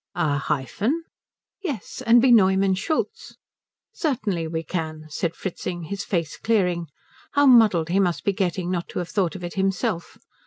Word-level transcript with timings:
"A 0.15 0.39
hyphen?" 0.39 1.03
"Yes, 1.63 2.01
and 2.03 2.23
be 2.23 2.31
Neumann 2.31 2.73
Schultz?" 2.73 3.37
"Certainly 3.93 4.47
we 4.47 4.63
can," 4.63 5.05
said 5.09 5.35
Fritzing, 5.35 5.83
his 5.83 6.03
face 6.03 6.37
clearing; 6.37 6.87
how 7.33 7.45
muddled 7.45 7.89
he 7.89 7.99
must 7.99 8.23
be 8.23 8.33
getting 8.33 8.71
not 8.71 8.89
to 8.89 8.97
have 8.97 9.09
thought 9.09 9.35
of 9.35 9.43
it 9.43 9.53
himself! 9.53 10.17